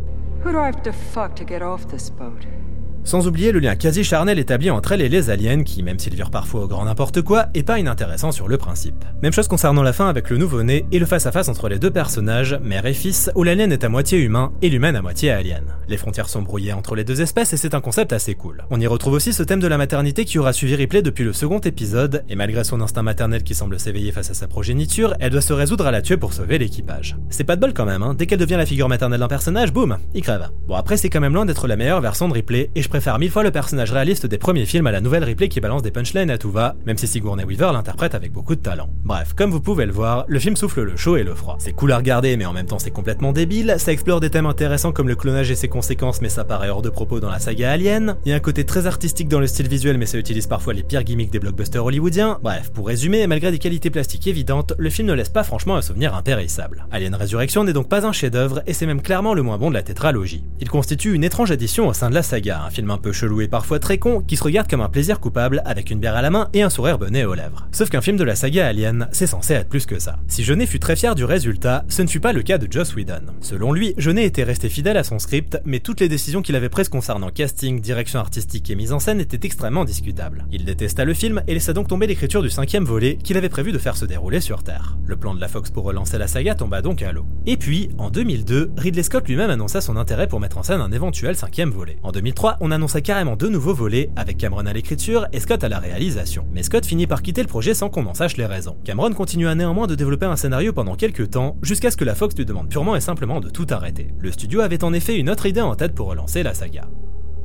Sans 3.09 3.27
oublier 3.27 3.53
le 3.53 3.61
lien 3.61 3.75
quasi 3.75 4.05
charnel 4.05 4.39
établi 4.39 4.69
entre 4.69 4.93
elle 4.93 5.01
et 5.01 5.09
les 5.09 5.31
aliens 5.31 5.63
qui, 5.63 5.83
même 5.83 5.99
s'ils 5.99 6.15
virent 6.15 6.31
parfois 6.31 6.65
au 6.65 6.69
grand 6.69 6.85
n'importe 6.85 7.23
quoi, 7.23 7.47
est 7.55 7.63
pas 7.63 7.79
inintéressant 7.79 8.33
sur 8.33 8.49
le 8.49 8.59
principe. 8.59 9.03
Même 9.23 9.33
chose 9.33 9.49
concernant 9.49 9.83
la 9.83 9.95
fin 9.95 10.11
avec 10.11 10.29
le 10.29 10.37
nouveau-né 10.37 10.85
et 10.93 10.99
le 10.99 11.07
face-à-face 11.07 11.49
entre 11.49 11.71
les 11.71 11.79
deux 11.79 11.91
personnages, 11.91 12.59
mère 12.63 12.85
et 12.85 12.93
fils, 12.93 13.31
où 13.35 13.45
l'alien 13.45 13.73
est 13.73 13.83
à 13.83 13.89
moitié 13.89 14.19
humain 14.19 14.53
et 14.61 14.69
l'humaine 14.69 14.95
à 14.95 15.01
moitié 15.01 15.31
alien. 15.31 15.65
Les 15.89 15.97
frontières 15.97 16.29
sont 16.29 16.43
brouillées 16.43 16.75
entre 16.75 16.95
les 16.97 17.05
deux 17.05 17.23
espèces 17.23 17.55
et 17.55 17.57
c'est 17.57 17.73
un 17.73 17.81
concept 17.81 18.13
assez 18.13 18.35
cool. 18.35 18.67
On 18.69 18.79
y 18.79 18.87
retrouve 18.87 19.15
aussi 19.15 19.33
ce 19.33 19.43
thème 19.43 19.61
de 19.61 19.69
la 19.69 19.79
maternité 19.79 20.27
qui 20.27 20.39
aura 20.39 20.53
suivi 20.53 20.75
Ripley 20.75 21.01
depuis 21.01 21.25
le 21.25 21.33
second 21.33 21.61
épisode, 21.61 22.25
et 22.29 22.37
malgré 22.37 22.63
son 22.63 22.83
instinct 22.83 23.03
maternel 23.03 23.43
qui 23.43 23.55
semble 23.55 23.81
s'éveiller 23.81 24.13
face 24.13 24.33
à 24.33 24.35
sa 24.35 24.49
progéniture, 24.49 25.15
elle 25.19 25.31
doit 25.31 25.41
se 25.41 25.55
résoudre 25.55 25.87
à 25.87 25.93
la 25.93 26.03
tuer 26.03 26.19
pour 26.19 26.35
sauver 26.35 26.59
l'équipage. 26.59 27.17
C'est 27.31 27.45
pas 27.45 27.57
de 27.57 27.63
bol 27.63 27.73
quand 27.73 27.87
même, 27.87 28.03
hein. 28.03 28.13
dès 28.13 28.27
qu'elle 28.27 28.39
devient 28.39 28.57
la 28.59 28.67
figure 28.67 28.91
maternelle 28.91 29.21
d'un 29.21 29.29
personnage, 29.29 29.73
boum, 29.73 29.97
il 30.13 30.21
crève. 30.21 30.51
Bon 30.67 30.75
après 30.75 30.99
c'est 30.99 31.09
quand 31.09 31.21
même 31.21 31.33
loin 31.33 31.47
d'être 31.47 31.67
la 31.67 31.77
meilleure 31.77 32.03
version 32.03 32.29
de 32.29 32.35
Ripley, 32.35 32.71
et 32.75 32.83
je 32.83 32.98
préfère 32.99 33.21
mille 33.21 33.31
fois 33.31 33.45
le 33.45 33.53
personnage 33.53 33.93
réaliste 33.93 34.27
des 34.27 34.39
premiers 34.39 34.67
films 34.67 34.89
à 34.89 34.91
la 34.91 35.01
nouvelle 35.01 35.23
Ripley 35.23 35.49
qui 35.49 35.61
balance 35.61 35.83
des 35.83 35.93
punchlines 35.93 36.31
à 36.31 36.37
tout 36.37 36.51
va, 36.51 36.75
même 36.85 36.99
si 36.99 37.07
Sigourney 37.07 37.45
Weaver 37.45 37.71
l'interprète 37.73 38.17
avec 38.17 38.33
beaucoup 38.33 38.57
de 38.57 38.61
talent. 38.61 38.89
Bref, 39.05 39.35
comme 39.37 39.53
vous 39.53 39.61
pouvez 39.61 39.87
le 39.87 39.93
voir, 39.93 40.25
le 40.27 40.41
film 40.41 40.57
souffle 40.57 40.83
le 40.83 40.97
chaud 40.97 41.17
et 41.17 41.23
le 41.23 41.37
froid. 41.37 41.55
C'est 41.61 41.75
cool 41.75 41.93
à 41.93 41.97
regarder, 41.99 42.37
mais 42.37 42.45
en 42.45 42.53
même 42.53 42.67
temps 42.67 42.81
c'est 42.81 42.91
complètement 42.91 43.31
débile, 43.31 43.77
ça 43.79 43.93
explore 43.93 44.19
des 44.19 44.31
thèmes 44.31 44.47
intéressants 44.47 44.91
comme 44.91 45.07
le 45.07 45.15
clonage 45.15 45.49
et 45.49 45.55
ses 45.55 45.69
conséquences, 45.69 46.21
mais 46.21 46.29
ça 46.29 46.43
paraît 46.43 46.71
hors 46.71 46.83
de 46.83 46.89
propos 46.91 47.21
dans 47.21 47.31
la 47.31 47.39
saga 47.39 47.71
Alien. 47.71 48.17
Il 48.25 48.31
y 48.31 48.33
a 48.33 48.35
un 48.35 48.41
côté 48.41 48.65
très 48.65 48.89
artistique 48.89 49.29
dans 49.29 49.39
le 49.39 49.47
style 49.47 49.69
visuel, 49.69 49.97
mais 49.97 50.07
ça 50.07 50.19
utilise 50.19 50.49
parfois 50.49 50.75
les 50.75 50.83
pires 50.83 51.05
gimmicks 51.05 51.31
des 51.31 51.39
blockbusters 51.39 51.85
hollywoodiens. 51.85 52.41
Bref, 52.43 52.73
pour 52.73 52.89
résumer, 52.89 53.29
malgré 53.29 53.53
des 53.53 53.61
qualités 53.61 53.91
plastiques 53.91 54.27
évidentes, 54.27 54.73
le 54.77 54.91
film 54.91 55.07
ne 55.07 55.13
laisse 55.13 55.29
pas 55.29 55.45
franchement 55.45 55.77
un 55.77 55.83
souvenir 55.83 56.17
impérissable. 56.17 56.89
Alien 56.91 57.15
Resurrection 57.15 57.63
n'est 57.63 57.73
donc 57.73 57.89
pas 57.89 58.05
un 58.05 58.13
chef-d'œuvre, 58.13 58.61
et 58.67 58.73
c'est 58.73 58.87
même 58.87 59.03
clairement 59.03 59.35
le 59.35 59.45
moins 59.45 59.59
bon 59.59 59.69
de 59.69 59.75
la 59.75 59.85
tétralogie. 59.85 60.43
Il 60.59 60.69
constitue 60.69 61.15
une 61.15 61.23
étrange 61.23 61.53
addition 61.53 61.87
au 61.87 61.93
sein 61.93 62.11
de 62.11 62.15
la 62.17 62.25
saga, 62.25 62.63
un 62.67 62.71
film 62.71 62.88
un 62.91 62.99
peu 62.99 63.13
chelou 63.13 63.41
et 63.41 63.49
parfois 63.49 63.79
très 63.79 63.99
con, 63.99 64.21
qui 64.21 64.37
se 64.37 64.45
regarde 64.45 64.69
comme 64.69 64.81
un 64.81 64.89
plaisir 64.89 65.21
coupable 65.21 65.63
avec 65.65 65.91
une 65.91 66.01
bière 66.01 66.17
à 66.17 66.23
la 66.23 66.31
main 66.31 66.49
et 66.53 66.63
un 66.63 66.71
sourire 66.71 66.99
bonnet 66.99 67.25
aux 67.25 67.35
lèvres. 67.35 67.67
Sauf 67.73 67.91
qu'un 67.91 68.01
film 68.01 68.17
de 68.17 68.25
la 68.25 68.37
saga 68.37 68.67
Alien, 68.67 69.09
c'est 69.13 69.27
censé 69.27 69.55
être 69.55 69.69
plus 69.69 69.87
que 69.87 69.99
ça. 69.99 70.17
Si 70.29 70.45
Jeunet 70.45 70.67
fut 70.67 70.81
très 70.81 70.97
fier 70.97 71.15
du 71.15 71.25
résultat, 71.25 71.85
ce 71.89 72.03
ne 72.03 72.09
fut 72.09 72.21
pas 72.21 72.33
le 72.33 72.43
cas 72.43 72.59
de 72.59 72.71
Joss 72.71 72.95
Whedon. 72.95 73.23
Selon 73.41 73.73
lui, 73.73 73.95
Jeunet 73.99 74.25
était 74.25 74.45
resté 74.45 74.69
fidèle 74.69 74.97
à 74.97 75.05
son 75.05 75.19
script, 75.19 75.61
mais 75.65 75.81
toutes 75.81 76.01
les 76.01 76.09
décisions 76.09 76.43
qu'il 76.43 76.57
avait 76.57 76.69
prises 76.69 76.89
concernant 76.89 77.31
casting, 77.31 77.81
direction 77.81 78.21
artistique 78.21 78.71
et 78.71 78.75
mise 78.75 78.93
en 78.93 78.99
scène 78.99 79.21
étaient 79.21 79.47
extrêmement 79.47 79.85
discutables. 79.85 80.47
Il 80.53 80.65
détesta 80.65 81.05
le 81.05 81.15
film 81.15 81.43
et 81.47 81.55
laissa 81.55 81.73
donc 81.73 81.89
tomber 81.89 82.07
l'écriture 82.07 82.43
du 82.43 82.51
cinquième 82.51 82.85
volet 82.85 83.17
qu'il 83.17 83.37
avait 83.37 83.49
prévu 83.49 83.73
de 83.73 83.79
faire 83.79 83.97
se 83.97 84.05
dérouler 84.05 84.41
sur 84.41 84.63
Terre. 84.63 84.97
Le 85.07 85.17
plan 85.17 85.35
de 85.35 85.41
la 85.41 85.49
Fox 85.49 85.71
pour 85.71 85.85
relancer 85.85 86.19
la 86.19 86.29
saga 86.29 86.55
tomba 86.55 86.83
donc 86.83 87.03
à 87.03 87.13
l'eau. 87.13 87.27
Et 87.47 87.57
puis, 87.57 87.89
en 87.99 88.11
2002, 88.11 88.73
Ridley 88.77 89.03
Scott 89.03 89.27
lui-même 89.29 89.51
annonça 89.51 89.81
son 89.81 89.97
intérêt 89.97 90.27
pour 90.27 90.41
mettre 90.41 90.59
en 90.59 90.63
scène 90.63 90.81
un 90.81 90.93
éventuel 90.93 91.37
cinquième 91.37 91.71
volet. 91.71 91.99
En 92.03 92.13
2003, 92.13 92.59
on 92.69 92.71
annonça 92.71 93.01
carrément 93.01 93.37
deux 93.37 93.49
nouveaux 93.49 93.73
volets 93.73 94.11
avec 94.17 94.37
Cameron 94.37 94.67
à 94.67 94.73
l'écriture 94.73 95.27
et 95.33 95.41
Scott 95.41 95.65
à 95.65 95.69
la 95.69 95.79
réalisation. 95.79 96.47
Mais 96.53 96.63
Scott 96.63 96.85
finit 96.85 97.07
par 97.07 97.23
quitter 97.23 97.41
le 97.41 97.49
projet 97.49 97.73
sans 97.73 97.89
qu'on 97.89 98.07
en 98.07 98.15
sache 98.15 98.37
les 98.37 98.45
raisons. 98.45 98.77
Cameron 98.85 99.13
continua 99.13 99.55
néanmoins 99.55 99.87
de 99.87 99.95
développer 99.95 100.27
un 100.27 100.37
scénario 100.37 100.73
pendant 100.73 100.95
quelques 100.95 101.31
temps, 101.31 101.57
jusqu'à 101.63 101.91
ce 101.91 101.97
que 101.97 102.05
la 102.05 102.15
Fox 102.15 102.37
lui 102.37 102.45
demande 102.45 102.69
purement 102.69 102.95
et 102.95 103.01
simplement 103.01 103.41
de 103.41 103.49
tout 103.49 103.67
arrêter. 103.71 104.09
Le 104.19 104.31
studio 104.31 104.61
avait 104.61 104.85
en 104.85 104.93
effet 104.93 105.17
une 105.17 105.31
autre 105.31 105.47
idée 105.47 105.63
en 105.63 105.75
tête 105.75 105.95
pour 105.95 106.09
relancer 106.09 106.43
la 106.43 106.55
saga. 106.55 106.89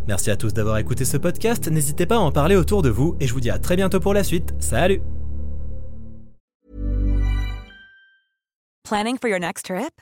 Merci 0.08 0.30
à 0.30 0.36
tous 0.36 0.54
d'avoir 0.54 0.78
écouté 0.78 1.06
ce 1.06 1.16
podcast, 1.16 1.70
n'hésitez 1.70 2.06
pas 2.06 2.18
à 2.18 2.20
en 2.20 2.32
parler 2.32 2.58
autour 2.58 2.82
de 2.82 2.90
vous 2.90 3.16
et 3.22 3.28
je 3.28 3.34
vous 3.34 3.40
dis 3.40 3.50
à 3.50 3.60
très 3.60 3.78
bientôt 3.78 4.02
pour 4.02 4.14
la 4.14 4.24
suite. 4.24 4.54
Salut 4.60 5.02
Planning 8.84 9.18
for 9.18 9.30
your 9.30 9.40
next 9.40 9.68
trip? 9.68 10.02